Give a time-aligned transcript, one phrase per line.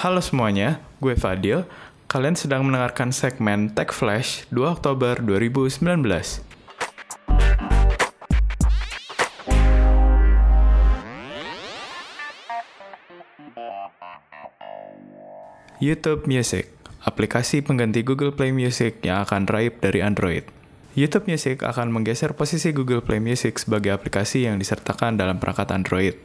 [0.00, 1.68] Halo semuanya, gue Fadil.
[2.08, 5.76] Kalian sedang mendengarkan segmen Tech Flash 2 Oktober 2019.
[15.84, 16.72] YouTube Music,
[17.04, 20.48] aplikasi pengganti Google Play Music yang akan raib dari Android.
[20.96, 26.16] YouTube Music akan menggeser posisi Google Play Music sebagai aplikasi yang disertakan dalam perangkat Android.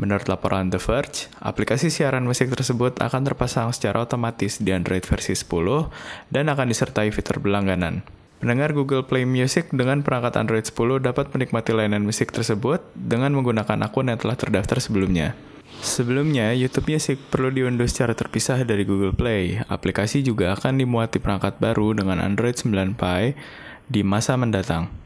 [0.00, 5.36] Menurut laporan The Verge, aplikasi siaran musik tersebut akan terpasang secara otomatis di Android versi
[5.36, 8.00] 10 dan akan disertai fitur berlangganan.
[8.42, 13.78] Pendengar Google Play Music dengan perangkat Android 10 dapat menikmati layanan musik tersebut dengan menggunakan
[13.86, 15.38] akun yang telah terdaftar sebelumnya.
[15.78, 19.62] Sebelumnya, YouTube Music perlu diunduh secara terpisah dari Google Play.
[19.70, 23.38] Aplikasi juga akan dimuat di perangkat baru dengan Android 9 Pie
[23.86, 25.01] di masa mendatang.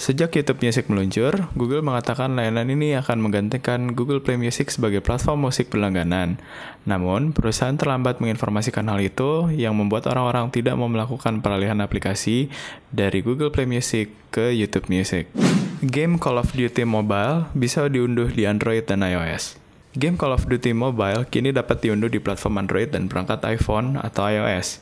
[0.00, 5.52] Sejak YouTube Music meluncur, Google mengatakan layanan ini akan menggantikan Google Play Music sebagai platform
[5.52, 6.40] musik berlangganan.
[6.88, 12.48] Namun, perusahaan terlambat menginformasikan hal itu yang membuat orang-orang tidak mau melakukan peralihan aplikasi
[12.88, 15.28] dari Google Play Music ke YouTube Music.
[15.84, 19.60] Game Call of Duty Mobile bisa diunduh di Android dan iOS.
[20.00, 24.24] Game Call of Duty Mobile kini dapat diunduh di platform Android dan perangkat iPhone atau
[24.32, 24.80] iOS.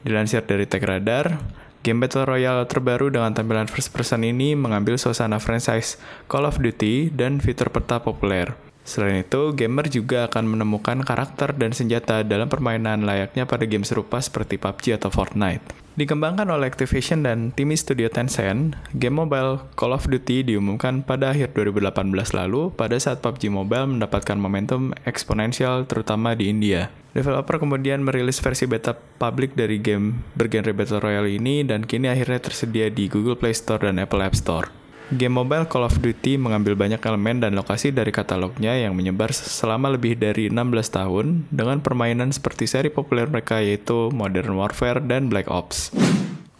[0.00, 1.44] Dilansir dari TechRadar,
[1.86, 7.14] Game Battle Royale terbaru dengan tampilan first person ini mengambil suasana franchise Call of Duty
[7.14, 8.58] dan fitur peta populer.
[8.82, 14.18] Selain itu, gamer juga akan menemukan karakter dan senjata dalam permainan layaknya pada game serupa
[14.18, 15.85] seperti PUBG atau Fortnite.
[15.96, 21.56] Dikembangkan oleh Activision dan tim studio Tencent, game mobile Call of Duty diumumkan pada akhir
[21.56, 26.92] 2018 lalu pada saat PUBG Mobile mendapatkan momentum eksponensial terutama di India.
[27.16, 32.44] Developer kemudian merilis versi beta publik dari game bergenre Battle Royale ini dan kini akhirnya
[32.44, 34.68] tersedia di Google Play Store dan Apple App Store.
[35.06, 39.94] Game mobile Call of Duty mengambil banyak elemen dan lokasi dari katalognya yang menyebar selama
[39.94, 45.46] lebih dari 16 tahun dengan permainan seperti seri populer mereka yaitu Modern Warfare dan Black
[45.46, 45.94] Ops.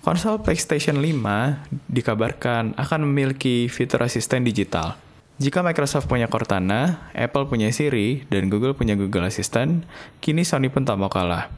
[0.06, 4.94] Konsol PlayStation 5 dikabarkan akan memiliki fitur asisten digital.
[5.42, 9.82] Jika Microsoft punya Cortana, Apple punya Siri, dan Google punya Google Assistant,
[10.22, 11.50] kini Sony pun tak mau kalah.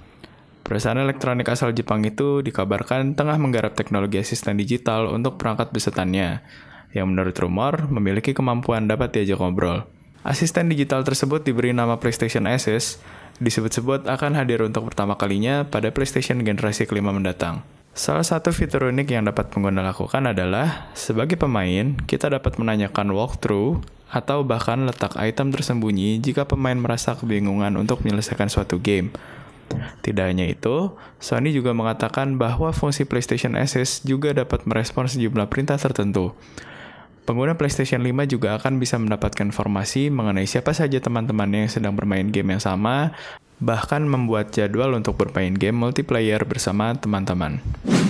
[0.65, 6.43] Perusahaan elektronik asal Jepang itu dikabarkan tengah menggarap teknologi asisten digital untuk perangkat besetannya,
[6.93, 9.85] yang menurut rumor memiliki kemampuan dapat diajak ngobrol.
[10.27, 13.01] Asisten digital tersebut diberi nama PlayStation Assist,
[13.39, 17.63] disebut-sebut akan hadir untuk pertama kalinya pada PlayStation generasi kelima mendatang.
[17.99, 23.83] Salah satu fitur unik yang dapat pengguna lakukan adalah, sebagai pemain, kita dapat menanyakan walkthrough
[24.09, 29.11] atau bahkan letak item tersembunyi jika pemain merasa kebingungan untuk menyelesaikan suatu game.
[30.03, 35.77] Tidak hanya itu, Sony juga mengatakan bahwa fungsi PlayStation Assist juga dapat merespon sejumlah perintah
[35.77, 36.33] tertentu.
[37.29, 42.33] Pengguna PlayStation 5 juga akan bisa mendapatkan informasi mengenai siapa saja teman-temannya yang sedang bermain
[42.33, 43.13] game yang sama,
[43.61, 47.61] bahkan membuat jadwal untuk bermain game multiplayer bersama teman-teman.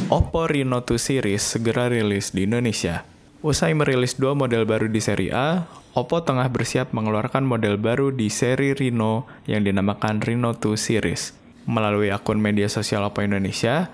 [0.06, 3.02] Oppo Reno 2 series segera rilis di Indonesia.
[3.42, 5.66] Usai merilis dua model baru di seri A,
[5.98, 11.34] Oppo tengah bersiap mengeluarkan model baru di seri Reno yang dinamakan Reno 2 series.
[11.68, 13.92] Melalui akun media sosial Oppo Indonesia,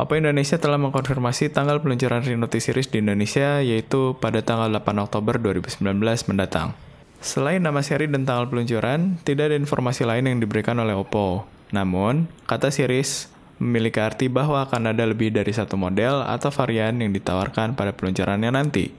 [0.00, 5.04] Oppo Indonesia telah mengkonfirmasi tanggal peluncuran Reno 2 series di Indonesia yaitu pada tanggal 8
[5.04, 5.84] Oktober 2019
[6.32, 6.72] mendatang.
[7.20, 11.44] Selain nama seri dan tanggal peluncuran, tidak ada informasi lain yang diberikan oleh Oppo.
[11.72, 13.28] Namun, kata series
[13.62, 18.50] memiliki arti bahwa akan ada lebih dari satu model atau varian yang ditawarkan pada peluncurannya
[18.52, 18.92] nanti.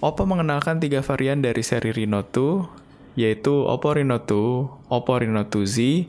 [0.00, 6.08] Oppo mengenalkan tiga varian dari seri Reno 2, yaitu Oppo Reno 2, Oppo Reno 2Z,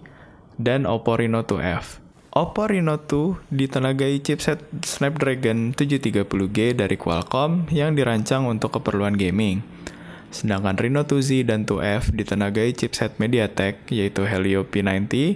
[0.60, 2.02] dan Oppo Reno 2F.
[2.32, 9.60] Oppo Reno 2 ditenagai chipset Snapdragon 730G dari Qualcomm yang dirancang untuk keperluan gaming.
[10.32, 15.36] Sedangkan Reno 2Z dan 2F ditenagai chipset MediaTek yaitu Helio P90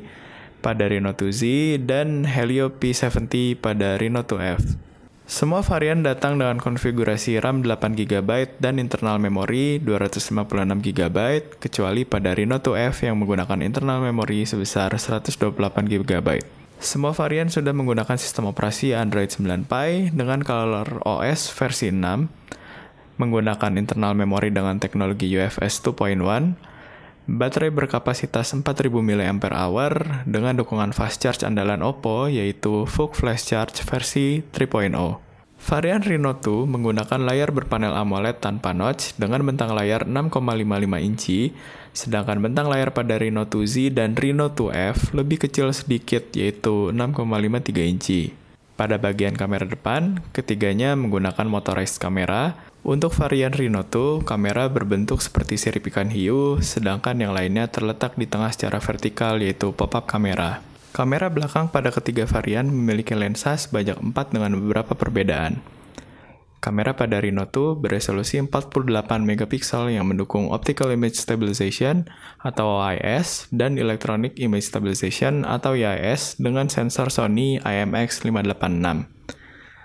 [0.64, 1.44] pada Reno 2Z
[1.84, 4.80] dan Helio P70 pada Reno 2F.
[5.26, 11.18] Semua varian datang dengan konfigurasi RAM 8GB dan internal memori 256GB
[11.58, 16.30] kecuali pada Reno 2F yang menggunakan internal memori sebesar 128GB.
[16.78, 23.82] Semua varian sudah menggunakan sistem operasi Android 9 Pie dengan Color OS versi 6 menggunakan
[23.82, 26.75] internal memori dengan teknologi UFS 2.1,
[27.26, 29.98] baterai berkapasitas 4000 mAh
[30.30, 35.26] dengan dukungan fast charge andalan Oppo yaitu VOOC Flash Charge versi 3.0.
[35.66, 41.58] Varian Reno 2 menggunakan layar berpanel AMOLED tanpa notch dengan bentang layar 6,55 inci,
[41.90, 48.45] sedangkan bentang layar pada Reno 2Z dan Reno 2F lebih kecil sedikit yaitu 6,53 inci.
[48.76, 52.60] Pada bagian kamera depan, ketiganya menggunakan motorized kamera.
[52.84, 58.28] Untuk varian Reno 2, kamera berbentuk seperti sirip ikan hiu, sedangkan yang lainnya terletak di
[58.28, 60.60] tengah secara vertikal yaitu pop-up kamera.
[60.92, 65.64] Kamera belakang pada ketiga varian memiliki lensa sebanyak 4 dengan beberapa perbedaan.
[66.66, 68.90] Kamera pada Reno 2 beresolusi 48
[69.22, 72.10] megapiksel yang mendukung Optical Image Stabilization
[72.42, 79.06] atau OIS dan Electronic Image Stabilization atau EIS dengan sensor Sony IMX586.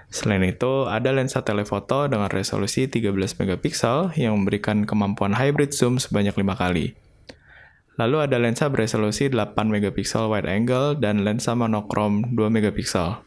[0.08, 6.32] Selain itu, ada lensa telefoto dengan resolusi 13 megapiksel yang memberikan kemampuan hybrid zoom sebanyak
[6.32, 6.96] 5 kali.
[8.00, 13.20] Lalu ada lensa beresolusi 8 megapiksel wide angle dan lensa monokrom 2 megapiksel.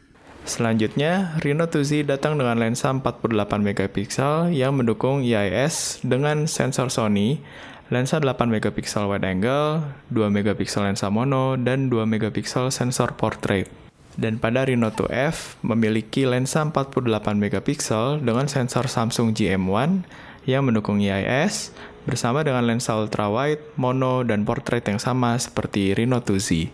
[0.44, 7.40] Selanjutnya, Reno 2Z datang dengan lensa 48 megapiksel yang mendukung EIS dengan sensor Sony,
[7.88, 13.72] lensa 8 megapiksel wide angle, 2 megapiksel lensa mono, dan 2 megapiksel sensor portrait.
[14.20, 17.08] Dan pada Reno 2F memiliki lensa 48
[17.40, 20.04] megapiksel dengan sensor Samsung GM1
[20.44, 21.72] yang mendukung EIS
[22.04, 26.68] bersama dengan lensa ultra wide, mono, dan portrait yang sama seperti Reno 2Z.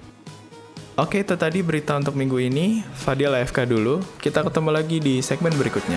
[0.99, 2.83] Oke, itu tadi berita untuk minggu ini.
[2.83, 4.03] Fadil AFK dulu.
[4.19, 5.95] Kita ketemu lagi di segmen berikutnya.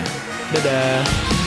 [0.55, 1.42] Dadah!